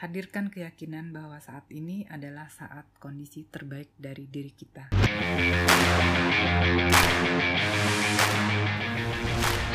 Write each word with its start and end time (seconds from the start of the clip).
Hadirkan 0.00 0.48
keyakinan 0.48 1.12
bahwa 1.12 1.36
saat 1.44 1.68
ini 1.68 2.08
adalah 2.08 2.48
saat 2.48 2.88
kondisi 2.96 3.44
terbaik 3.44 3.92
dari 4.00 4.24
diri 4.24 4.48
kita. 4.48 4.88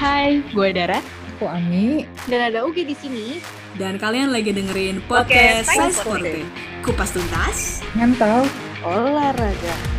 Hai, 0.01 0.41
gue 0.49 0.69
Dara. 0.73 0.97
Aku 1.38 1.46
Ami. 1.46 2.09
Dan 2.25 2.41
ada 2.41 2.65
Ugi 2.65 2.89
di 2.89 2.97
sini. 2.97 3.38
Dan 3.77 4.01
kalian 4.01 4.33
lagi 4.33 4.49
dengerin 4.49 5.05
podcast 5.05 5.69
Science 5.69 6.01
Forte. 6.01 6.42
Kupas 6.82 7.14
tuntas. 7.14 7.86
Mental. 7.94 8.50
Olahraga. 8.82 9.95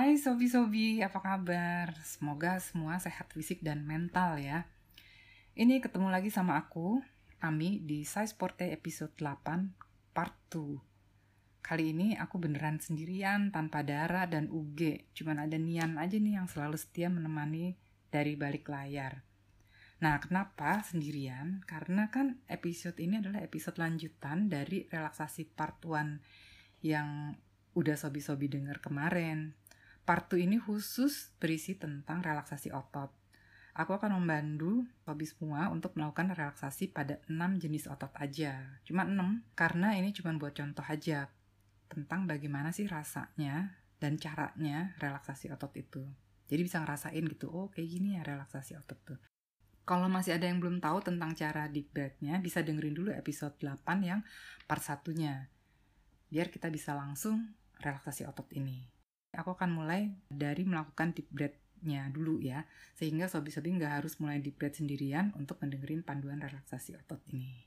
Hai 0.00 0.16
Sobi-Sobi, 0.16 1.04
apa 1.04 1.20
kabar? 1.20 1.92
Semoga 2.00 2.56
semua 2.56 2.96
sehat 2.96 3.36
fisik 3.36 3.60
dan 3.60 3.84
mental 3.84 4.40
ya. 4.40 4.64
Ini 5.52 5.76
ketemu 5.76 6.08
lagi 6.08 6.32
sama 6.32 6.56
aku, 6.56 7.04
Ami, 7.36 7.84
di 7.84 8.08
Size 8.08 8.32
Porte 8.32 8.72
episode 8.72 9.12
8, 9.20 10.16
part 10.16 10.32
2. 10.56 11.60
Kali 11.60 11.92
ini 11.92 12.16
aku 12.16 12.40
beneran 12.40 12.80
sendirian, 12.80 13.52
tanpa 13.52 13.84
Dara 13.84 14.24
dan 14.24 14.48
UG. 14.48 15.12
Cuman 15.12 15.44
ada 15.44 15.60
Nian 15.60 16.00
aja 16.00 16.16
nih 16.16 16.40
yang 16.40 16.48
selalu 16.48 16.80
setia 16.80 17.12
menemani 17.12 17.76
dari 18.08 18.40
balik 18.40 18.72
layar. 18.72 19.20
Nah, 20.00 20.16
kenapa 20.16 20.80
sendirian? 20.80 21.60
Karena 21.68 22.08
kan 22.08 22.40
episode 22.48 22.96
ini 23.04 23.20
adalah 23.20 23.44
episode 23.44 23.76
lanjutan 23.76 24.48
dari 24.48 24.88
relaksasi 24.88 25.52
part 25.52 25.84
1 25.84 26.88
yang 26.88 27.36
udah 27.76 28.00
sobi-sobi 28.00 28.48
denger 28.48 28.80
kemarin. 28.80 29.59
Part 30.10 30.26
2 30.34 30.42
ini 30.42 30.58
khusus 30.58 31.30
berisi 31.38 31.78
tentang 31.78 32.18
relaksasi 32.18 32.74
otot. 32.74 33.14
Aku 33.78 33.94
akan 33.94 34.18
membantu 34.18 34.82
sobi 35.06 35.22
semua 35.22 35.70
untuk 35.70 35.94
melakukan 35.94 36.34
relaksasi 36.34 36.90
pada 36.90 37.22
6 37.30 37.62
jenis 37.62 37.86
otot 37.86 38.10
aja. 38.18 38.58
Cuma 38.82 39.06
6, 39.06 39.14
karena 39.54 39.94
ini 39.94 40.10
cuma 40.10 40.34
buat 40.34 40.50
contoh 40.50 40.82
aja 40.82 41.30
tentang 41.86 42.26
bagaimana 42.26 42.74
sih 42.74 42.90
rasanya 42.90 43.78
dan 44.02 44.18
caranya 44.18 44.98
relaksasi 44.98 45.46
otot 45.54 45.70
itu. 45.78 46.02
Jadi 46.50 46.58
bisa 46.58 46.82
ngerasain 46.82 47.22
gitu, 47.30 47.46
oh 47.46 47.70
kayak 47.70 47.86
gini 47.94 48.18
ya 48.18 48.26
relaksasi 48.26 48.82
otot 48.82 48.98
tuh. 49.14 49.20
Kalau 49.86 50.10
masih 50.10 50.34
ada 50.34 50.50
yang 50.50 50.58
belum 50.58 50.82
tahu 50.82 51.06
tentang 51.06 51.38
cara 51.38 51.70
deep 51.70 51.94
breath-nya, 51.94 52.42
bisa 52.42 52.66
dengerin 52.66 52.98
dulu 52.98 53.14
episode 53.14 53.54
8 53.62 53.78
yang 54.02 54.26
part 54.66 54.82
satunya. 54.82 55.46
Biar 56.34 56.50
kita 56.50 56.66
bisa 56.66 56.98
langsung 56.98 57.54
relaksasi 57.78 58.26
otot 58.26 58.50
ini. 58.58 58.98
Aku 59.38 59.54
akan 59.54 59.70
mulai 59.70 60.10
dari 60.26 60.66
melakukan 60.66 61.14
deep 61.14 61.30
breath-nya 61.30 62.10
dulu 62.10 62.42
ya, 62.42 62.66
sehingga 62.98 63.30
sobi-sobi 63.30 63.78
nggak 63.78 64.02
harus 64.02 64.18
mulai 64.18 64.42
deep 64.42 64.58
breath 64.58 64.82
sendirian 64.82 65.30
untuk 65.38 65.62
mendengerin 65.62 66.02
panduan 66.02 66.42
relaksasi 66.42 66.98
otot 66.98 67.22
ini. 67.30 67.62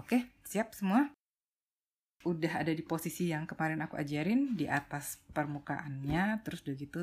Oke, 0.00 0.32
siap 0.42 0.72
semua? 0.72 1.12
Udah 2.24 2.64
ada 2.64 2.72
di 2.72 2.80
posisi 2.80 3.28
yang 3.28 3.44
kemarin 3.44 3.84
aku 3.84 4.00
ajarin, 4.00 4.56
di 4.56 4.64
atas 4.64 5.20
permukaannya, 5.36 6.40
terus 6.40 6.64
udah 6.64 6.76
gitu 6.80 7.02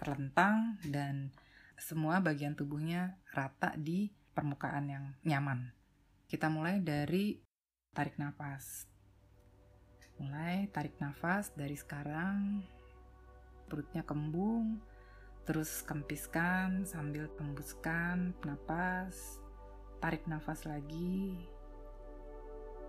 terlentang, 0.00 0.80
dan 0.88 1.28
semua 1.76 2.24
bagian 2.24 2.56
tubuhnya 2.56 3.20
rata 3.36 3.76
di 3.76 4.08
permukaan 4.32 4.88
yang 4.88 5.04
nyaman. 5.28 5.76
Kita 6.24 6.48
mulai 6.48 6.80
dari 6.80 7.36
tarik 7.92 8.16
nafas. 8.16 8.88
Mulai 10.16 10.72
tarik 10.72 10.96
nafas 10.96 11.52
dari 11.52 11.76
sekarang 11.76 12.64
perutnya 13.72 14.04
kembung, 14.04 14.84
terus 15.48 15.80
kempiskan 15.88 16.84
sambil 16.84 17.24
tembuskan 17.40 18.36
napas, 18.44 19.40
tarik 19.96 20.28
nafas 20.28 20.68
lagi, 20.68 21.40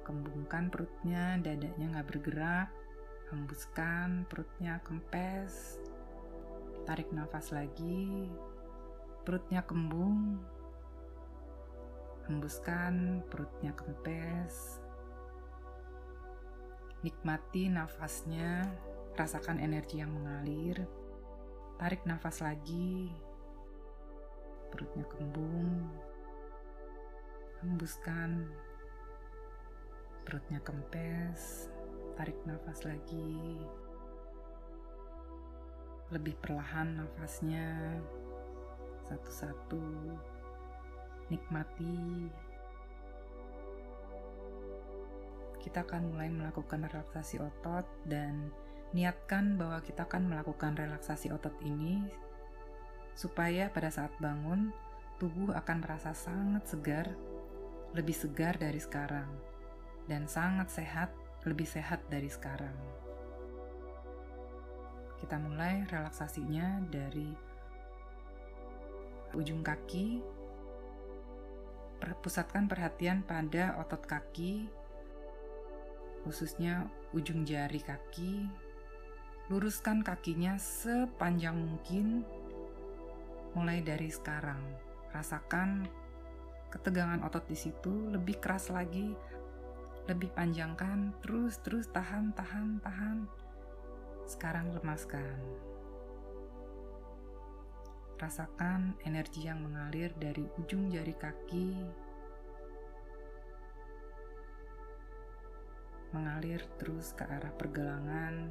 kembungkan 0.04 0.68
perutnya, 0.68 1.40
dadanya 1.40 1.88
nggak 1.96 2.08
bergerak, 2.12 2.70
hembuskan 3.32 4.28
perutnya 4.28 4.84
kempes, 4.84 5.80
tarik 6.84 7.08
nafas 7.16 7.56
lagi, 7.56 8.28
perutnya 9.24 9.64
kembung, 9.64 10.44
hembuskan 12.28 13.24
perutnya 13.32 13.72
kempes, 13.72 14.84
nikmati 17.08 17.72
nafasnya 17.72 18.68
Rasakan 19.14 19.62
energi 19.62 20.02
yang 20.02 20.10
mengalir. 20.10 20.82
Tarik 21.78 22.02
nafas 22.10 22.42
lagi. 22.42 23.14
Perutnya 24.74 25.06
kembung. 25.06 25.86
Hembuskan. 27.62 28.50
Perutnya 30.26 30.58
kempes. 30.66 31.70
Tarik 32.18 32.42
nafas 32.50 32.82
lagi. 32.90 33.62
Lebih 36.10 36.34
perlahan 36.42 36.98
nafasnya. 36.98 38.02
Satu-satu. 39.06 39.86
Nikmati 41.30 42.30
kita 45.64 45.80
akan 45.88 46.12
mulai 46.12 46.28
melakukan 46.28 46.92
relaksasi 46.92 47.40
otot 47.40 47.88
dan 48.04 48.52
Niatkan 48.94 49.58
bahwa 49.58 49.82
kita 49.82 50.06
akan 50.06 50.30
melakukan 50.30 50.78
relaksasi 50.78 51.34
otot 51.34 51.58
ini 51.66 52.06
supaya 53.18 53.70
pada 53.70 53.90
saat 53.90 54.14
bangun 54.22 54.70
tubuh 55.18 55.54
akan 55.54 55.82
merasa 55.82 56.14
sangat 56.14 56.66
segar, 56.70 57.08
lebih 57.98 58.14
segar 58.14 58.58
dari 58.58 58.78
sekarang, 58.82 59.30
dan 60.06 60.30
sangat 60.30 60.70
sehat, 60.70 61.10
lebih 61.46 61.66
sehat 61.66 62.06
dari 62.10 62.30
sekarang. 62.30 62.74
Kita 65.18 65.40
mulai 65.40 65.88
relaksasinya 65.90 66.84
dari 66.90 67.32
ujung 69.34 69.66
kaki, 69.66 70.22
pusatkan 72.22 72.68
perhatian 72.68 73.24
pada 73.24 73.80
otot 73.80 74.04
kaki, 74.04 74.68
khususnya 76.28 76.92
ujung 77.16 77.48
jari 77.48 77.80
kaki, 77.80 78.52
Luruskan 79.54 80.02
kakinya 80.02 80.58
sepanjang 80.58 81.54
mungkin 81.54 82.26
mulai 83.54 83.86
dari 83.86 84.10
sekarang. 84.10 84.58
Rasakan 85.14 85.86
ketegangan 86.74 87.22
otot 87.22 87.46
di 87.46 87.54
situ 87.54 88.10
lebih 88.10 88.42
keras 88.42 88.74
lagi, 88.74 89.14
lebih 90.10 90.34
panjangkan, 90.34 91.14
terus 91.22 91.62
terus 91.62 91.86
tahan, 91.94 92.34
tahan, 92.34 92.82
tahan. 92.82 93.30
Sekarang 94.26 94.74
lemaskan. 94.74 95.38
Rasakan 98.18 98.98
energi 99.06 99.46
yang 99.46 99.62
mengalir 99.62 100.18
dari 100.18 100.50
ujung 100.58 100.90
jari 100.90 101.14
kaki 101.14 101.70
mengalir 106.14 106.62
terus 106.78 107.14
ke 107.18 107.26
arah 107.26 107.54
pergelangan 107.58 108.50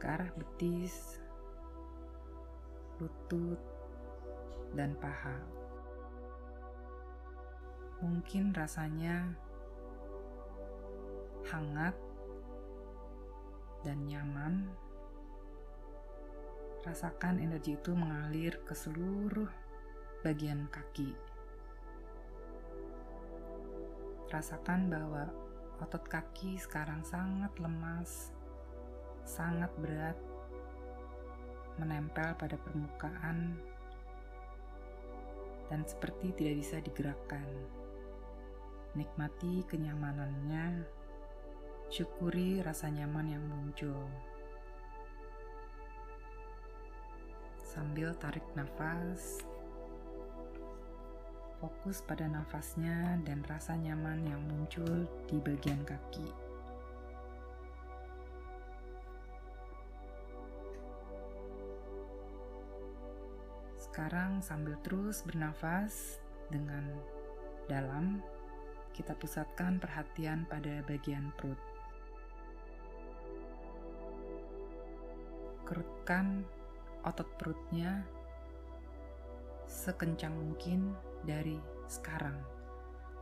ke 0.00 0.08
arah 0.08 0.32
betis, 0.32 1.20
lutut, 2.96 3.60
dan 4.72 4.96
paha. 4.96 5.36
Mungkin 8.00 8.56
rasanya 8.56 9.36
hangat 11.52 11.92
dan 13.84 14.08
nyaman. 14.08 14.72
Rasakan 16.80 17.44
energi 17.44 17.76
itu 17.76 17.92
mengalir 17.92 18.56
ke 18.64 18.72
seluruh 18.72 19.52
bagian 20.24 20.64
kaki. 20.72 21.12
Rasakan 24.32 24.88
bahwa 24.88 25.28
otot 25.84 26.08
kaki 26.08 26.56
sekarang 26.56 27.04
sangat 27.04 27.52
lemas 27.60 28.32
sangat 29.30 29.70
berat 29.78 30.18
menempel 31.78 32.34
pada 32.34 32.58
permukaan 32.58 33.54
dan 35.70 35.86
seperti 35.86 36.34
tidak 36.34 36.54
bisa 36.58 36.76
digerakkan. 36.82 37.46
Nikmati 38.98 39.62
kenyamanannya, 39.70 40.82
syukuri 41.94 42.58
rasa 42.58 42.90
nyaman 42.90 43.38
yang 43.38 43.44
muncul. 43.46 44.02
Sambil 47.62 48.10
tarik 48.18 48.42
nafas, 48.58 49.46
fokus 51.62 52.02
pada 52.02 52.26
nafasnya 52.26 53.22
dan 53.22 53.46
rasa 53.46 53.78
nyaman 53.78 54.26
yang 54.26 54.42
muncul 54.42 55.06
di 55.30 55.38
bagian 55.38 55.86
kaki. 55.86 56.49
Sekarang 63.90 64.38
sambil 64.38 64.78
terus 64.86 65.26
bernafas 65.26 66.22
dengan 66.46 66.86
dalam, 67.66 68.22
kita 68.94 69.18
pusatkan 69.18 69.82
perhatian 69.82 70.46
pada 70.46 70.78
bagian 70.86 71.34
perut. 71.34 71.58
Kerutkan 75.66 76.46
otot 77.02 77.26
perutnya 77.34 78.06
sekencang 79.66 80.38
mungkin 80.38 80.94
dari 81.26 81.58
sekarang. 81.90 82.38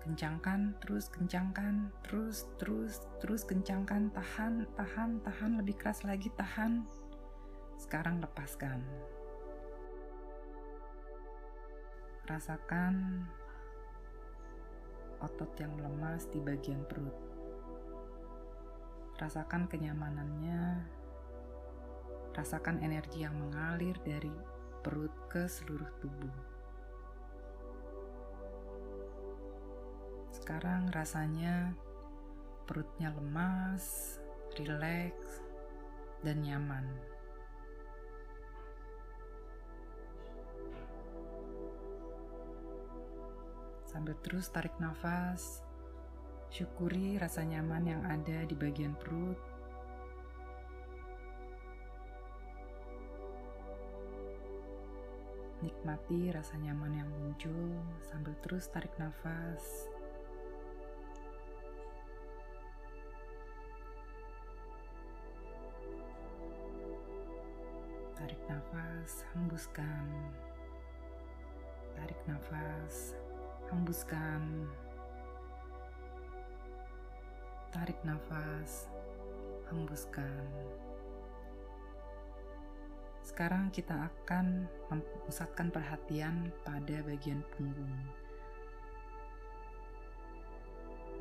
Kencangkan, 0.05 0.77
terus 0.85 1.09
kencangkan, 1.09 1.89
terus, 2.05 2.45
terus, 2.61 3.09
terus 3.25 3.41
kencangkan, 3.49 4.13
tahan, 4.13 4.69
tahan, 4.77 5.17
tahan, 5.25 5.65
lebih 5.65 5.81
keras 5.81 6.05
lagi, 6.05 6.29
tahan. 6.37 6.85
Sekarang 7.81 8.21
lepaskan. 8.21 8.85
Rasakan 12.29 13.25
otot 15.25 15.49
yang 15.57 15.73
lemas 15.81 16.29
di 16.29 16.37
bagian 16.45 16.85
perut. 16.85 17.17
Rasakan 19.17 19.65
kenyamanannya. 19.65 20.85
Rasakan 22.37 22.85
energi 22.85 23.25
yang 23.25 23.33
mengalir 23.33 23.97
dari 24.05 24.29
perut 24.85 25.11
ke 25.33 25.49
seluruh 25.49 25.89
tubuh. 26.05 26.37
Sekarang 30.37 30.93
rasanya 30.93 31.73
perutnya 32.69 33.09
lemas, 33.17 34.21
rileks, 34.61 35.41
dan 36.21 36.45
nyaman. 36.45 36.85
Sambil 43.99 44.15
terus 44.23 44.47
tarik 44.55 44.79
nafas, 44.79 45.59
syukuri 46.55 47.19
rasa 47.19 47.43
nyaman 47.43 47.83
yang 47.83 48.03
ada 48.07 48.47
di 48.47 48.55
bagian 48.55 48.95
perut. 48.95 49.35
Nikmati 55.67 56.31
rasa 56.31 56.55
nyaman 56.63 56.95
yang 56.95 57.11
muncul 57.11 57.75
sambil 58.07 58.39
terus 58.39 58.71
tarik 58.71 58.95
nafas. 59.03 59.91
Tarik 68.15 68.41
nafas, 68.47 69.27
hembuskan. 69.35 70.07
Tarik 71.99 72.21
nafas, 72.31 73.19
hembuskan. 73.71 74.67
Tarik 77.69 78.01
nafas, 78.03 78.89
hembuskan. 79.69 80.49
Sekarang 83.21 83.69
kita 83.69 84.09
akan 84.09 84.65
memusatkan 84.89 85.69
perhatian 85.69 86.49
pada 86.65 87.05
bagian 87.05 87.45
punggung. 87.53 87.97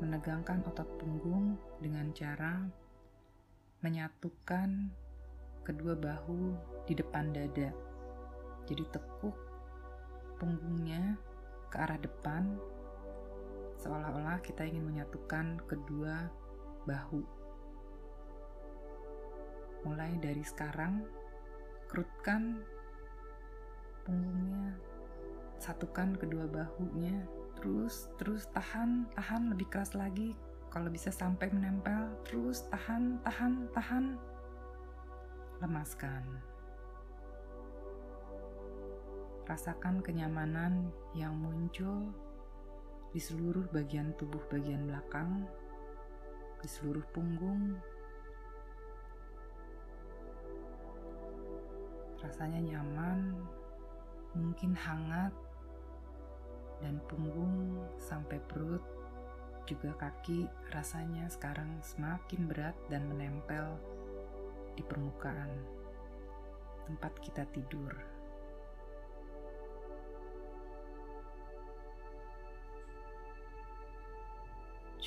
Menegangkan 0.00 0.64
otot 0.64 0.88
punggung 0.96 1.60
dengan 1.84 2.08
cara 2.16 2.64
menyatukan 3.84 4.90
kedua 5.62 5.94
bahu 5.94 6.56
di 6.88 6.96
depan 6.96 7.30
dada. 7.30 7.70
Jadi 8.64 8.84
tekuk 8.88 9.36
punggungnya 10.40 11.27
ke 11.68 11.76
arah 11.78 12.00
depan 12.00 12.56
seolah-olah 13.78 14.42
kita 14.42 14.66
ingin 14.66 14.84
menyatukan 14.90 15.62
kedua 15.70 16.26
bahu. 16.84 17.22
Mulai 19.86 20.18
dari 20.18 20.42
sekarang, 20.42 21.06
kerutkan 21.86 22.58
punggungnya, 24.02 24.74
satukan 25.62 26.18
kedua 26.18 26.50
bahunya, 26.50 27.22
terus 27.54 28.10
terus 28.18 28.50
tahan, 28.50 29.06
tahan 29.14 29.54
lebih 29.54 29.70
keras 29.70 29.94
lagi. 29.94 30.34
Kalau 30.68 30.90
bisa 30.92 31.08
sampai 31.08 31.48
menempel, 31.48 32.12
terus 32.26 32.66
tahan, 32.68 33.22
tahan, 33.24 33.70
tahan 33.72 34.04
lemaskan. 35.62 36.47
Rasakan 39.48 40.04
kenyamanan 40.04 40.92
yang 41.16 41.32
muncul 41.32 42.12
di 43.08 43.16
seluruh 43.16 43.64
bagian 43.72 44.12
tubuh 44.20 44.44
bagian 44.52 44.84
belakang, 44.84 45.48
di 46.60 46.68
seluruh 46.68 47.00
punggung. 47.16 47.80
Rasanya 52.20 52.60
nyaman, 52.60 53.40
mungkin 54.36 54.76
hangat, 54.76 55.32
dan 56.84 57.00
punggung 57.08 57.80
sampai 57.96 58.36
perut, 58.52 58.84
juga 59.64 59.96
kaki 59.96 60.44
rasanya 60.76 61.24
sekarang 61.32 61.80
semakin 61.80 62.44
berat 62.44 62.76
dan 62.92 63.08
menempel 63.08 63.80
di 64.76 64.84
permukaan 64.84 65.50
tempat 66.84 67.12
kita 67.24 67.48
tidur. 67.52 68.17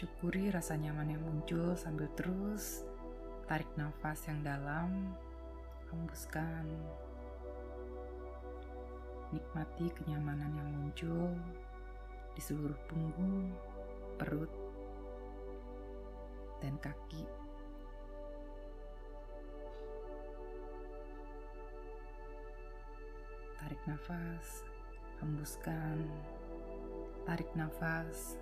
Syukuri 0.01 0.49
rasa 0.49 0.73
nyaman 0.81 1.13
yang 1.13 1.21
muncul 1.21 1.77
sambil 1.77 2.09
terus 2.17 2.81
tarik 3.45 3.69
nafas 3.77 4.25
yang 4.25 4.41
dalam, 4.41 5.13
hembuskan. 5.93 6.65
Nikmati 9.29 9.93
kenyamanan 9.93 10.57
yang 10.57 10.69
muncul 10.73 11.37
di 12.33 12.41
seluruh 12.41 12.81
punggung, 12.89 13.53
perut, 14.17 14.49
dan 16.65 16.73
kaki. 16.81 17.21
Tarik 23.61 23.81
nafas, 23.85 24.65
hembuskan. 25.21 26.09
Tarik 27.29 27.53
nafas, 27.53 28.41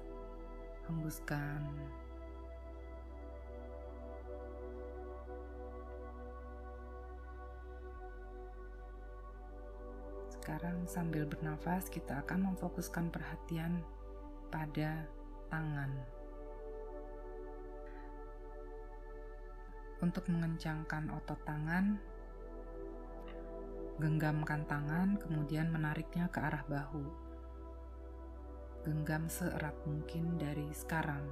hembuskan. 0.90 1.62
Sekarang 10.34 10.84
sambil 10.90 11.30
bernafas 11.30 11.88
kita 11.94 12.26
akan 12.26 12.52
memfokuskan 12.52 13.14
perhatian 13.14 13.86
pada 14.50 15.06
tangan. 15.54 15.94
Untuk 20.02 20.26
mengencangkan 20.26 21.12
otot 21.14 21.38
tangan, 21.46 22.02
Genggamkan 24.00 24.64
tangan, 24.64 25.20
kemudian 25.20 25.76
menariknya 25.76 26.32
ke 26.32 26.40
arah 26.40 26.64
bahu. 26.72 27.29
Genggam 28.88 29.28
seerat 29.28 29.76
mungkin 29.84 30.40
dari 30.40 30.72
sekarang. 30.72 31.24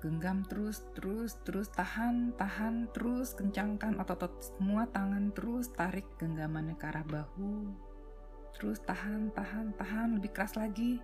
Genggam 0.00 0.48
terus, 0.48 0.80
terus, 0.96 1.36
terus, 1.44 1.68
tahan, 1.76 2.32
tahan, 2.40 2.88
terus, 2.96 3.36
kencangkan 3.36 4.00
otot-otot 4.00 4.32
semua 4.40 4.88
tangan, 4.88 5.28
terus 5.36 5.68
tarik 5.76 6.08
genggamannya 6.16 6.72
ke 6.80 6.88
arah 6.88 7.04
bahu. 7.04 7.68
Terus 8.56 8.80
tahan, 8.80 9.28
tahan, 9.36 9.76
tahan, 9.76 10.16
lebih 10.16 10.32
keras 10.32 10.56
lagi. 10.56 10.96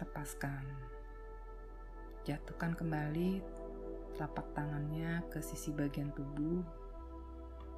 Lepaskan. 0.00 0.64
Jatuhkan 2.24 2.72
kembali 2.72 3.44
telapak 4.16 4.56
tangannya 4.56 5.20
ke 5.28 5.44
sisi 5.44 5.72
bagian 5.72 6.12
tubuh 6.16 6.64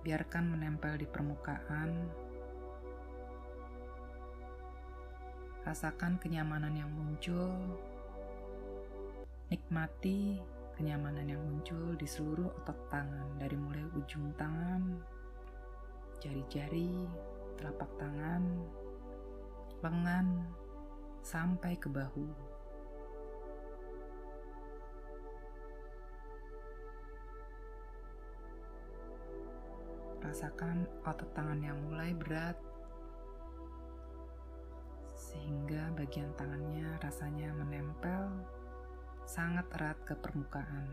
biarkan 0.03 0.59
menempel 0.59 0.99
di 0.99 1.07
permukaan. 1.07 1.91
Rasakan 5.63 6.19
kenyamanan 6.19 6.75
yang 6.75 6.91
muncul. 6.91 7.55
Nikmati 9.47 10.43
kenyamanan 10.75 11.23
yang 11.23 11.39
muncul 11.39 11.95
di 11.95 12.03
seluruh 12.03 12.51
otot 12.51 12.75
tangan, 12.91 13.39
dari 13.39 13.55
mulai 13.55 13.87
ujung 13.95 14.35
tangan, 14.35 14.99
jari-jari, 16.19 17.07
telapak 17.55 17.87
tangan, 17.95 18.43
lengan, 19.87 20.51
sampai 21.23 21.79
ke 21.79 21.87
bahu. 21.87 22.27
Rasakan 30.27 30.91
otot 31.07 31.31
tangan 31.39 31.63
yang 31.63 31.79
mulai 31.87 32.11
berat 32.19 32.72
bagian 36.03 36.35
tangannya 36.37 36.99
rasanya 37.01 37.55
menempel 37.57 38.29
sangat 39.25 39.65
erat 39.81 39.97
ke 40.05 40.13
permukaan. 40.13 40.85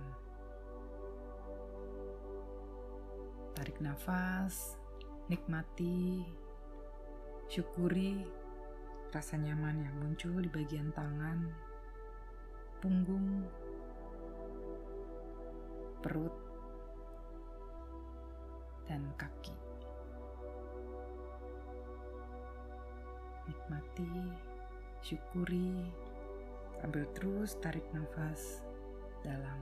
Tarik 3.52 3.84
nafas, 3.84 4.80
nikmati, 5.28 6.24
syukuri 7.52 8.24
rasa 9.12 9.36
nyaman 9.36 9.84
yang 9.84 9.96
muncul 10.00 10.40
di 10.40 10.48
bagian 10.48 10.88
tangan, 10.96 11.52
punggung, 12.80 13.44
perut, 16.00 16.36
dan 18.88 19.04
kaki. 19.20 19.59
Nikmati, 23.70 24.34
syukuri, 25.06 25.78
sambil 26.82 27.06
terus 27.14 27.54
tarik 27.62 27.86
nafas 27.94 28.66
dalam. 29.22 29.62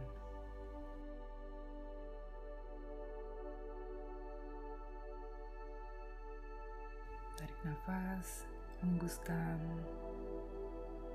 Tarik 7.35 7.59
nafas, 7.67 8.47
hembuskan. 8.79 9.59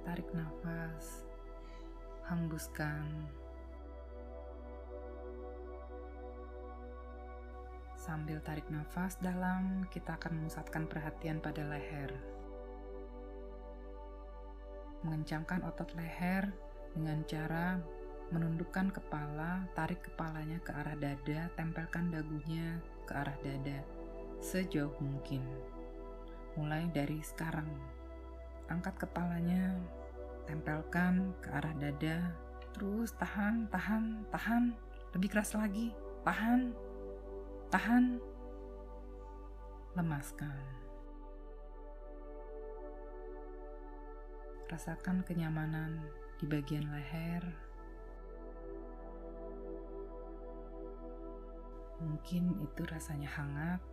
Tarik 0.04 0.28
nafas, 0.36 1.24
hembuskan. 2.28 3.08
Sambil 7.96 8.36
tarik 8.44 8.68
nafas 8.68 9.16
dalam, 9.16 9.88
kita 9.88 10.20
akan 10.20 10.44
memusatkan 10.44 10.84
perhatian 10.84 11.40
pada 11.40 11.64
leher. 11.64 12.31
Mengencangkan 15.02 15.66
otot 15.66 15.90
leher 15.98 16.50
dengan 16.94 17.22
cara 17.26 17.78
menundukkan 18.32 18.88
kepala, 18.90 19.68
tarik 19.76 20.00
kepalanya 20.06 20.56
ke 20.64 20.72
arah 20.72 20.96
dada, 20.96 21.52
tempelkan 21.58 22.08
dagunya 22.08 22.80
ke 23.04 23.12
arah 23.12 23.36
dada. 23.44 23.84
Sejauh 24.40 24.96
mungkin. 25.02 25.44
Mulai 26.56 26.88
dari 26.92 27.20
sekarang, 27.20 27.68
angkat 28.72 28.96
kepalanya, 29.04 29.76
tempelkan 30.48 31.36
ke 31.44 31.48
arah 31.52 31.76
dada, 31.76 32.32
terus 32.72 33.12
tahan, 33.20 33.68
tahan, 33.68 34.24
tahan, 34.32 34.72
lebih 35.12 35.28
keras 35.32 35.52
lagi, 35.52 35.92
tahan, 36.24 36.72
Tahan, 37.72 38.20
lemaskan. 39.96 40.81
Rasakan 44.72 45.20
kenyamanan 45.28 46.00
di 46.40 46.48
bagian 46.48 46.88
leher. 46.88 47.44
Mungkin 52.00 52.56
itu 52.56 52.80
rasanya 52.88 53.28
hangat. 53.36 53.84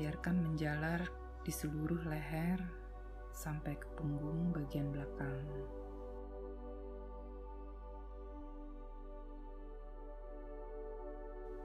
Biarkan 0.00 0.48
menjalar 0.48 1.12
di 1.44 1.52
seluruh 1.52 2.08
leher 2.08 2.56
sampai 3.36 3.76
ke 3.76 3.84
punggung 4.00 4.48
bagian 4.56 4.88
belakang. 4.88 5.44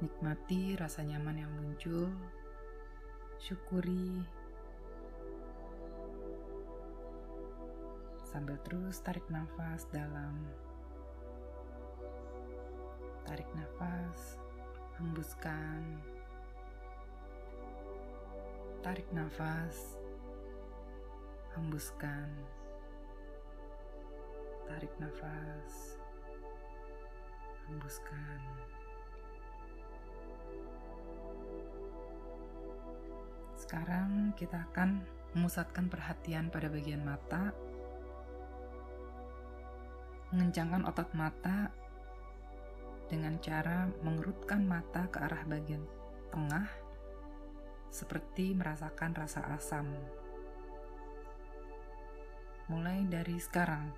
Nikmati 0.04 0.76
rasa 0.76 1.00
nyaman 1.08 1.48
yang 1.48 1.54
muncul. 1.64 2.12
Syukuri. 3.40 4.43
Sambil 8.34 8.58
terus 8.66 8.98
tarik 9.06 9.30
nafas 9.30 9.86
dalam. 9.94 10.34
Tarik 13.30 13.46
nafas, 13.54 14.42
hembuskan. 14.98 16.02
Tarik 18.82 19.06
nafas, 19.14 20.02
hembuskan. 21.54 22.26
Tarik 24.66 24.94
nafas, 24.98 26.02
hembuskan. 27.70 28.42
Sekarang 33.54 34.34
kita 34.34 34.66
akan 34.74 35.06
memusatkan 35.38 35.86
perhatian 35.86 36.50
pada 36.50 36.66
bagian 36.74 37.06
mata, 37.06 37.54
mengencangkan 40.34 40.90
otot 40.90 41.14
mata 41.14 41.70
dengan 43.06 43.38
cara 43.38 43.86
mengerutkan 44.02 44.66
mata 44.66 45.06
ke 45.14 45.22
arah 45.22 45.46
bagian 45.46 45.86
tengah, 46.34 46.66
seperti 47.94 48.58
merasakan 48.58 49.14
rasa 49.14 49.46
asam. 49.54 49.86
Mulai 52.66 53.06
dari 53.06 53.38
sekarang, 53.38 53.94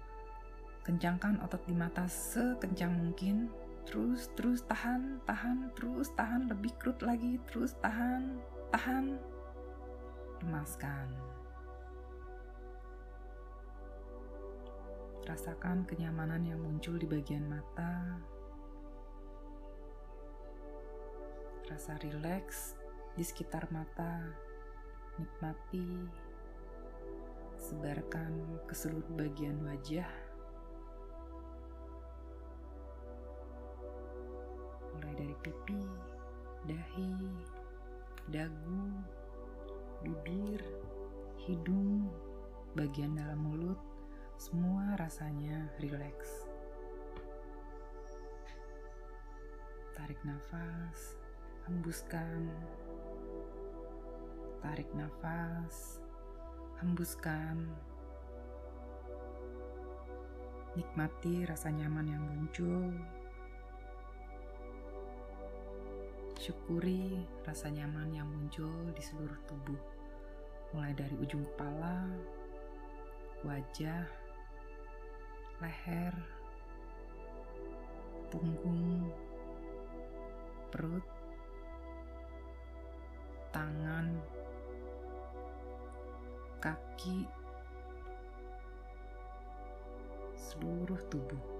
kencangkan 0.84 1.40
otot 1.40 1.64
di 1.64 1.72
mata 1.72 2.04
sekencang 2.12 2.92
mungkin. 2.92 3.48
Terus, 3.86 4.34
terus 4.34 4.66
tahan, 4.66 5.22
tahan, 5.30 5.70
terus 5.78 6.10
tahan, 6.18 6.50
lebih 6.50 6.74
kerut 6.82 7.00
lagi, 7.06 7.38
terus 7.46 7.78
tahan, 7.80 8.42
tahan, 8.74 9.22
lemaskan. 10.42 11.35
Rasakan 15.26 15.90
kenyamanan 15.90 16.46
yang 16.46 16.62
muncul 16.62 17.02
di 17.02 17.10
bagian 17.10 17.50
mata. 17.50 18.22
Rasa 21.66 21.98
rileks 21.98 22.78
di 23.18 23.26
sekitar 23.26 23.66
mata. 23.74 24.22
Nikmati. 25.18 25.90
Sebarkan 27.58 28.62
ke 28.70 28.78
seluruh 28.78 29.18
bagian 29.18 29.58
wajah. 29.66 30.14
Mulai 34.94 35.14
dari 35.18 35.36
pipi, 35.42 35.82
dahi, 36.70 37.18
dagu, 38.30 38.94
bibir, 40.06 40.62
hidung, 41.50 42.14
bagian 42.78 43.18
dalam 43.18 43.42
mulut, 43.42 43.82
semua 44.36 44.96
rasanya 45.00 45.68
rileks. 45.80 46.48
Tarik 49.96 50.20
nafas, 50.28 51.16
hembuskan. 51.66 52.52
Tarik 54.60 54.90
nafas, 54.94 56.04
hembuskan. 56.84 57.72
Nikmati 60.76 61.48
rasa 61.48 61.72
nyaman 61.72 62.08
yang 62.12 62.24
muncul 62.24 62.92
Syukuri 66.46 67.26
rasa 67.42 67.74
nyaman 67.74 68.14
yang 68.14 68.30
muncul 68.30 68.94
di 68.94 69.02
seluruh 69.02 69.40
tubuh, 69.50 69.82
mulai 70.78 70.94
dari 70.94 71.18
ujung 71.18 71.42
kepala, 71.42 72.06
wajah, 73.42 74.06
leher, 75.64 76.16
punggung, 78.28 79.08
perut, 80.68 81.06
tangan, 83.56 84.12
kaki, 86.60 87.24
seluruh 90.36 91.00
tubuh. 91.08 91.56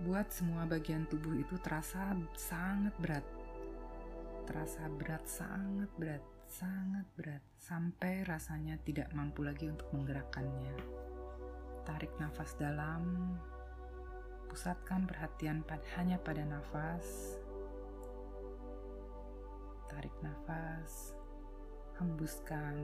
buat 0.00 0.32
semua 0.32 0.64
bagian 0.64 1.04
tubuh 1.12 1.36
itu 1.36 1.60
terasa 1.60 2.16
sangat 2.32 2.96
berat. 2.96 3.24
Terasa 4.50 4.90
berat, 4.90 5.22
sangat 5.30 5.86
berat, 5.94 6.26
sangat 6.50 7.06
berat, 7.14 7.38
sampai 7.62 8.26
rasanya 8.26 8.82
tidak 8.82 9.06
mampu 9.14 9.46
lagi 9.46 9.70
untuk 9.70 9.86
menggerakkannya. 9.94 10.74
Tarik 11.86 12.10
nafas 12.18 12.58
dalam, 12.58 13.38
pusatkan 14.50 15.06
perhatian 15.06 15.62
pad 15.62 15.78
hanya 15.94 16.18
pada 16.18 16.42
nafas. 16.42 17.38
Tarik 19.86 20.18
nafas, 20.18 21.14
hembuskan. 22.02 22.74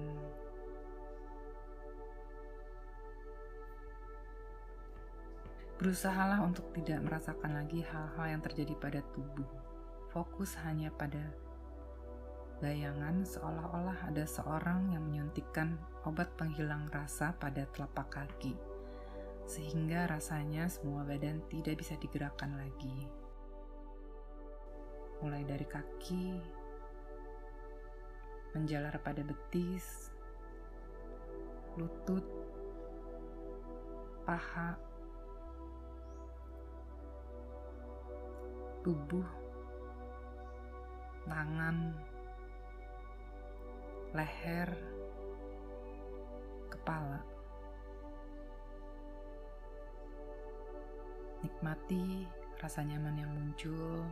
Berusahalah 5.83 6.47
untuk 6.47 6.71
tidak 6.79 7.03
merasakan 7.03 7.59
lagi 7.59 7.83
hal-hal 7.83 8.39
yang 8.39 8.43
terjadi 8.47 8.79
pada 8.79 9.03
tubuh. 9.11 9.51
Fokus 10.15 10.55
hanya 10.63 10.95
pada 10.95 11.46
bayangan 12.57 13.21
seolah-olah 13.29 14.09
ada 14.09 14.25
seorang 14.25 14.89
yang 14.89 15.05
menyuntikkan 15.05 15.77
obat 16.09 16.33
penghilang 16.41 16.89
rasa 16.89 17.37
pada 17.37 17.69
telapak 17.77 18.09
kaki, 18.09 18.57
sehingga 19.45 20.09
rasanya 20.09 20.65
semua 20.73 21.05
badan 21.05 21.45
tidak 21.53 21.85
bisa 21.85 22.01
digerakkan 22.01 22.57
lagi. 22.57 23.05
Mulai 25.21 25.45
dari 25.45 25.67
kaki, 25.69 26.27
menjalar 28.57 28.97
pada 29.05 29.21
betis, 29.21 30.09
lutut, 31.77 32.25
paha, 34.25 34.81
tubuh, 38.81 39.29
tangan, 41.29 41.93
leher, 44.15 44.71
kepala. 46.71 47.23
Nikmati 51.43 52.27
rasa 52.61 52.87
nyaman 52.87 53.17
yang 53.19 53.33
muncul. 53.33 54.07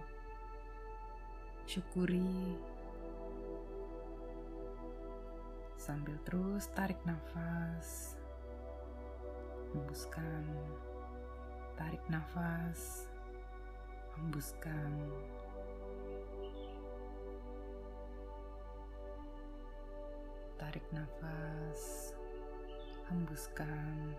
Syukuri 1.69 2.59
sambil 5.79 6.17
terus 6.25 6.67
tarik 6.73 6.99
nafas. 7.05 8.19
Hembuskan. 9.75 10.45
Tarik 11.75 12.03
nafas 12.07 13.11
hembuskan. 14.19 14.91
Tarik 20.75 20.91
nafas, 20.91 22.11
hembuskan. 23.07 24.11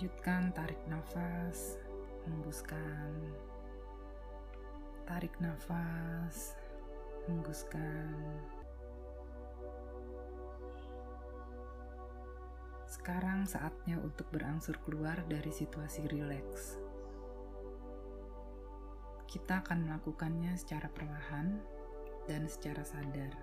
Lanjutkan 0.00 0.48
tarik 0.56 0.80
nafas, 0.88 1.76
hembuskan. 2.24 3.12
Tarik 5.04 5.36
nafas, 5.44 6.56
hembuskan. 7.28 8.16
Sekarang 12.88 13.44
saatnya 13.44 14.00
untuk 14.00 14.24
berangsur 14.32 14.80
keluar 14.88 15.20
dari 15.28 15.52
situasi 15.52 16.08
rileks. 16.08 16.80
Kita 19.28 19.60
akan 19.60 19.84
melakukannya 19.84 20.56
secara 20.56 20.88
perlahan 20.88 21.60
dan 22.24 22.48
secara 22.48 22.80
sadar. 22.88 23.36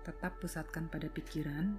Tetap 0.00 0.40
pusatkan 0.40 0.88
pada 0.88 1.12
pikiran 1.12 1.76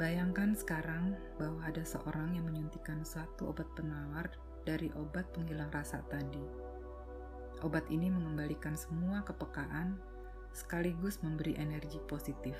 Bayangkan 0.00 0.56
sekarang 0.56 1.12
bahwa 1.36 1.60
ada 1.68 1.84
seorang 1.84 2.32
yang 2.32 2.48
menyuntikkan 2.48 3.04
suatu 3.04 3.52
obat 3.52 3.68
penawar 3.76 4.32
dari 4.64 4.88
obat 4.96 5.28
penghilang 5.36 5.68
rasa 5.68 6.00
tadi. 6.08 6.40
Obat 7.60 7.84
ini 7.92 8.08
mengembalikan 8.08 8.72
semua 8.80 9.20
kepekaan 9.20 10.00
sekaligus 10.56 11.20
memberi 11.20 11.52
energi 11.60 12.00
positif. 12.08 12.56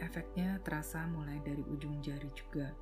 Efeknya 0.00 0.56
terasa 0.64 1.04
mulai 1.04 1.44
dari 1.44 1.60
ujung 1.68 2.00
jari 2.00 2.32
juga. 2.32 2.72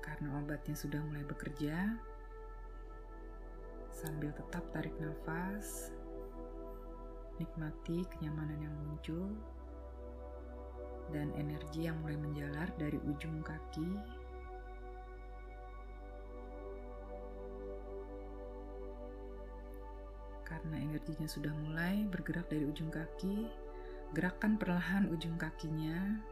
Karena 0.00 0.40
obatnya 0.40 0.72
sudah 0.72 1.04
mulai 1.04 1.24
bekerja, 1.28 1.92
sambil 3.92 4.32
tetap 4.32 4.64
tarik 4.72 4.96
nafas, 4.96 5.92
Nikmati 7.34 8.06
kenyamanan 8.14 8.62
yang 8.62 8.74
muncul 8.86 9.26
dan 11.10 11.34
energi 11.36 11.90
yang 11.90 11.98
mulai 12.00 12.16
menjalar 12.16 12.70
dari 12.78 12.96
ujung 13.02 13.42
kaki. 13.42 13.90
Karena 20.44 20.76
energinya 20.78 21.26
sudah 21.26 21.50
mulai 21.66 22.06
bergerak 22.08 22.46
dari 22.48 22.64
ujung 22.64 22.88
kaki, 22.88 23.50
gerakan 24.14 24.54
perlahan 24.54 25.10
ujung 25.10 25.34
kakinya, 25.34 26.22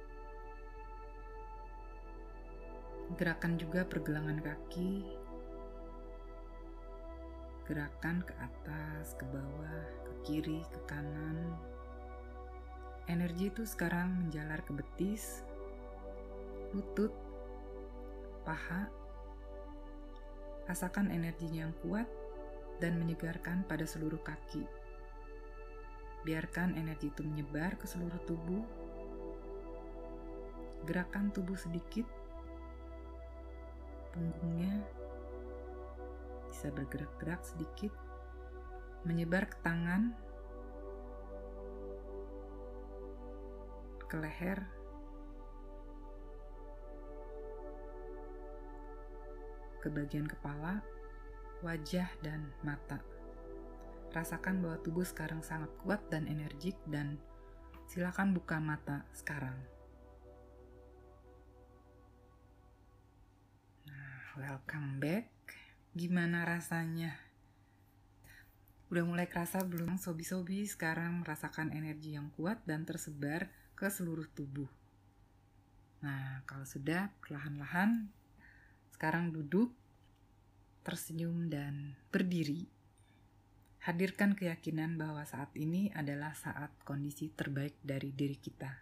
gerakan 3.18 3.58
juga 3.60 3.84
pergelangan 3.84 4.40
kaki, 4.40 5.04
gerakan 7.66 8.27
ke 8.27 8.35
atas, 8.42 9.14
ke 9.14 9.25
bawah, 9.31 9.83
ke 10.03 10.12
kiri, 10.27 10.61
ke 10.66 10.81
kanan. 10.90 11.55
Energi 13.07 13.51
itu 13.51 13.62
sekarang 13.62 14.27
menjalar 14.27 14.62
ke 14.66 14.75
betis, 14.75 15.46
lutut, 16.75 17.14
paha. 18.42 18.90
Rasakan 20.66 21.11
energinya 21.11 21.66
yang 21.66 21.75
kuat 21.83 22.07
dan 22.79 22.98
menyegarkan 22.98 23.66
pada 23.66 23.87
seluruh 23.87 24.22
kaki. 24.22 24.66
Biarkan 26.22 26.79
energi 26.79 27.11
itu 27.11 27.27
menyebar 27.27 27.75
ke 27.79 27.87
seluruh 27.87 28.22
tubuh. 28.27 28.62
Gerakan 30.87 31.31
tubuh 31.31 31.55
sedikit, 31.55 32.07
punggungnya, 34.14 34.83
bisa 36.52 36.68
bergerak-gerak 36.68 37.40
sedikit, 37.48 37.88
menyebar 39.08 39.48
ke 39.48 39.56
tangan, 39.64 40.12
ke 44.04 44.20
leher, 44.20 44.60
ke 49.80 49.88
bagian 49.88 50.28
kepala, 50.28 50.84
wajah, 51.64 52.12
dan 52.20 52.52
mata. 52.60 53.00
Rasakan 54.12 54.60
bahwa 54.60 54.76
tubuh 54.84 55.08
sekarang 55.08 55.40
sangat 55.40 55.72
kuat 55.80 56.04
dan 56.12 56.28
energik 56.28 56.76
dan 56.84 57.16
silakan 57.88 58.36
buka 58.36 58.60
mata 58.60 59.08
sekarang. 59.16 59.56
Nah, 63.88 64.36
welcome 64.36 65.00
back. 65.00 65.41
Gimana 65.92 66.48
rasanya? 66.48 67.12
Udah 68.88 69.05
mulai 69.05 69.28
kerasa 69.28 69.61
belum 69.61 70.00
sobi-sobi 70.00 70.64
sekarang 70.64 71.20
merasakan 71.20 71.68
energi 71.68 72.16
yang 72.16 72.33
kuat 72.33 72.64
dan 72.64 72.88
tersebar 72.88 73.52
ke 73.76 73.92
seluruh 73.92 74.24
tubuh. 74.33 74.72
Nah, 76.00 76.40
kalau 76.48 76.64
sudah 76.64 77.12
perlahan-lahan 77.20 78.09
sekarang 78.96 79.37
duduk, 79.37 79.68
tersenyum 80.81 81.52
dan 81.52 81.92
berdiri. 82.09 82.64
Hadirkan 83.85 84.33
keyakinan 84.33 84.96
bahwa 84.96 85.28
saat 85.28 85.52
ini 85.61 85.92
adalah 85.92 86.33
saat 86.33 86.72
kondisi 86.88 87.28
terbaik 87.28 87.76
dari 87.85 88.16
diri 88.16 88.40
kita. 88.40 88.72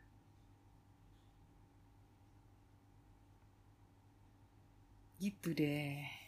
Gitu 5.19 5.51
deh. 5.59 6.20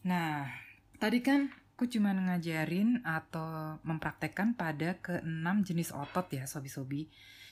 Nah, 0.00 0.48
tadi 0.96 1.20
kan 1.20 1.52
aku 1.76 1.84
cuma 1.88 2.12
ngajarin 2.12 3.04
atau 3.04 3.80
mempraktekkan 3.84 4.56
pada 4.56 4.96
keenam 5.00 5.60
jenis 5.64 5.92
otot 5.92 6.28
ya 6.32 6.44
sobi-sobi. 6.48 7.08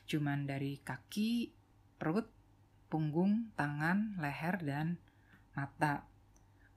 Cuman 0.08 0.48
dari 0.48 0.80
kaki, 0.80 1.52
perut, 2.00 2.28
punggung, 2.88 3.52
tangan, 3.52 4.16
leher, 4.16 4.56
dan 4.64 4.96
mata. 5.52 6.08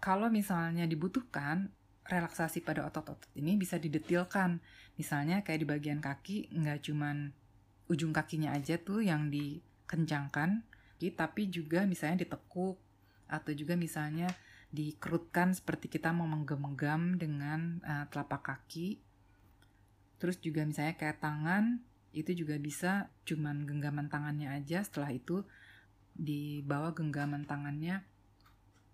Kalau 0.03 0.27
misalnya 0.27 0.84
dibutuhkan, 0.84 1.71
relaksasi 2.07 2.65
pada 2.65 2.84
otot-otot 2.84 3.31
ini 3.39 3.55
bisa 3.55 3.79
didetilkan. 3.79 4.60
Misalnya 4.99 5.45
kayak 5.45 5.60
di 5.63 5.67
bagian 5.69 5.99
kaki, 6.03 6.51
nggak 6.51 6.91
cuman 6.91 7.31
ujung 7.88 8.12
kakinya 8.12 8.51
aja 8.51 8.75
tuh 8.75 8.99
yang 8.99 9.31
dikencangkan, 9.31 10.67
tapi 11.15 11.41
juga 11.47 11.88
misalnya 11.88 12.27
ditekuk, 12.27 12.75
atau 13.31 13.51
juga 13.55 13.79
misalnya 13.79 14.27
dikerutkan 14.71 15.51
seperti 15.51 15.91
kita 15.91 16.15
mau 16.15 16.23
menggenggam 16.25 17.19
dengan 17.19 17.84
uh, 17.84 18.07
telapak 18.07 18.41
kaki. 18.47 19.03
Terus 20.17 20.39
juga 20.39 20.63
misalnya 20.63 20.95
kayak 20.95 21.19
tangan 21.19 21.84
itu 22.15 22.31
juga 22.36 22.55
bisa 22.55 23.12
cuman 23.27 23.67
genggaman 23.67 24.07
tangannya 24.07 24.47
aja. 24.47 24.79
Setelah 24.84 25.12
itu 25.12 25.43
dibawa 26.15 26.95
genggaman 26.95 27.43
tangannya 27.43 28.03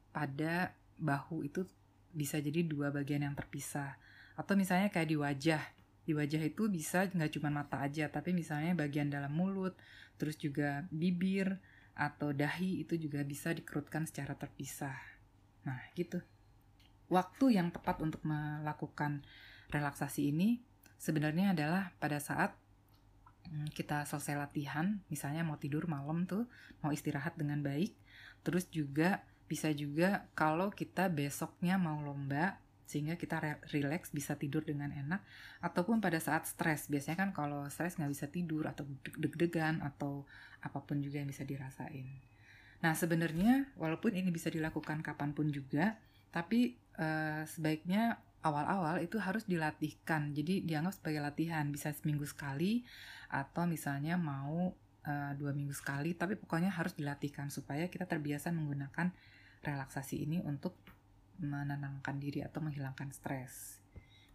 pada 0.09 0.73
bahu 0.97 1.45
itu 1.45 1.61
bisa 2.09 2.41
jadi 2.41 2.65
dua 2.65 2.89
bagian 2.89 3.21
yang 3.21 3.37
terpisah. 3.37 4.01
Atau 4.33 4.57
misalnya 4.57 4.89
kayak 4.89 5.09
di 5.13 5.17
wajah. 5.17 5.63
Di 6.07 6.15
wajah 6.17 6.41
itu 6.41 6.71
bisa 6.73 7.05
nggak 7.05 7.37
cuma 7.37 7.53
mata 7.53 7.83
aja 7.83 8.07
tapi 8.07 8.31
misalnya 8.31 8.71
bagian 8.73 9.11
dalam 9.11 9.35
mulut 9.35 9.75
terus 10.15 10.39
juga 10.39 10.87
bibir 10.87 11.59
atau 11.99 12.31
dahi 12.31 12.79
itu 12.79 12.95
juga 12.95 13.19
bisa 13.27 13.51
dikerutkan 13.51 14.07
secara 14.07 14.31
terpisah 14.39 15.16
Nah, 15.67 15.79
gitu. 15.99 16.23
Waktu 17.11 17.59
yang 17.59 17.75
tepat 17.75 17.99
untuk 17.99 18.23
melakukan 18.23 19.27
relaksasi 19.67 20.31
ini 20.31 20.63
sebenarnya 20.95 21.51
adalah 21.51 21.91
pada 21.99 22.23
saat 22.23 22.55
hmm, 23.51 23.75
kita 23.75 24.07
selesai 24.07 24.39
latihan, 24.39 25.03
misalnya 25.11 25.43
mau 25.43 25.59
tidur 25.59 25.91
malam 25.91 26.23
tuh, 26.23 26.47
mau 26.79 26.95
istirahat 26.95 27.35
dengan 27.35 27.59
baik, 27.59 27.91
terus 28.47 28.71
juga 28.71 29.27
bisa 29.47 29.71
juga 29.71 30.27
kalau 30.35 30.71
kita 30.71 31.07
besoknya 31.07 31.79
mau 31.79 32.03
lomba 32.03 32.59
sehingga 32.87 33.19
kita 33.19 33.43
re 33.43 33.51
relax 33.75 34.15
bisa 34.15 34.39
tidur 34.39 34.63
dengan 34.63 34.95
enak 34.95 35.19
ataupun 35.59 35.99
pada 35.99 36.23
saat 36.23 36.47
stres 36.47 36.87
biasanya 36.87 37.27
kan 37.27 37.29
kalau 37.35 37.67
stres 37.67 37.99
nggak 37.99 38.11
bisa 38.11 38.27
tidur 38.31 38.63
atau 38.63 38.87
deg-degan 39.19 39.83
atau 39.83 40.23
apa 40.63 40.79
pun 40.83 41.03
juga 41.03 41.19
yang 41.19 41.27
bisa 41.27 41.43
dirasain 41.43 42.07
Nah, 42.77 42.93
sebenarnya 42.93 43.73
walaupun 43.73 44.13
ini 44.13 44.29
bisa 44.29 44.53
dilakukan 44.53 45.01
kapan 45.01 45.33
pun 45.33 45.49
juga, 45.49 45.97
tapi 46.29 46.77
uh, 47.01 47.41
sebaiknya 47.49 48.21
awal-awal 48.45 49.01
itu 49.01 49.17
harus 49.17 49.49
dilatihkan. 49.49 50.31
Jadi 50.37 50.61
dianggap 50.61 51.01
sebagai 51.01 51.25
latihan, 51.25 51.65
bisa 51.73 51.89
seminggu 51.93 52.23
sekali 52.29 52.85
atau 53.33 53.65
misalnya 53.65 54.15
mau 54.15 54.71
uh, 55.03 55.31
dua 55.35 55.51
minggu 55.57 55.73
sekali, 55.73 56.13
tapi 56.13 56.37
pokoknya 56.37 56.69
harus 56.69 56.93
dilatihkan 56.93 57.49
supaya 57.49 57.89
kita 57.89 58.05
terbiasa 58.05 58.53
menggunakan 58.53 59.09
relaksasi 59.65 60.21
ini 60.21 60.37
untuk 60.45 60.77
menenangkan 61.41 62.17
diri 62.21 62.45
atau 62.45 62.61
menghilangkan 62.61 63.09
stres. 63.09 63.81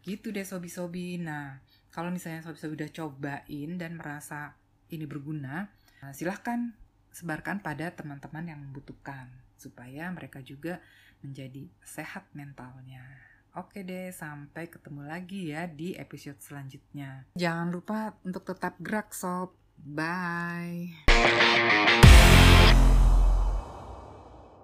Gitu 0.03 0.35
deh 0.35 0.43
sobi-sobi. 0.43 1.15
Nah, 1.23 1.63
kalau 1.95 2.11
misalnya 2.11 2.43
sobi-sobi 2.43 2.83
udah 2.83 2.91
cobain 2.91 3.71
dan 3.79 3.95
merasa 3.95 4.59
ini 4.91 5.07
berguna, 5.07 5.71
silahkan 6.11 6.75
sebarkan 7.13 7.61
pada 7.61 7.93
teman-teman 7.93 8.49
yang 8.49 8.61
membutuhkan 8.61 9.29
supaya 9.61 10.11
mereka 10.11 10.43
juga 10.43 10.83
menjadi 11.23 11.71
sehat 11.85 12.27
mentalnya. 12.35 13.05
Oke 13.53 13.85
deh, 13.85 14.09
sampai 14.11 14.73
ketemu 14.73 15.05
lagi 15.05 15.53
ya 15.53 15.69
di 15.69 15.93
episode 15.95 16.41
selanjutnya. 16.41 17.29
Jangan 17.37 17.69
lupa 17.69 18.17
untuk 18.25 18.49
tetap 18.49 18.81
gerak 18.81 19.13
sob. 19.13 19.53
Bye. 19.77 21.05